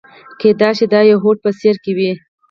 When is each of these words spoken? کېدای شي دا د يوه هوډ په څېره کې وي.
کېدای 0.39 0.71
شي 0.77 0.85
دا 0.93 0.99
د 1.03 1.05
يوه 1.09 1.21
هوډ 1.23 1.37
په 1.43 1.49
څېره 1.59 1.79
کې 1.83 1.91
وي. 1.97 2.11